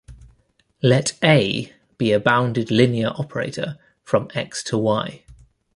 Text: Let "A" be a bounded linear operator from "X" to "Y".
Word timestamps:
Let 0.81 1.13
"A" 1.23 1.71
be 1.99 2.11
a 2.11 2.19
bounded 2.19 2.71
linear 2.71 3.09
operator 3.09 3.77
from 4.01 4.29
"X" 4.33 4.63
to 4.63 4.77
"Y". 4.79 5.21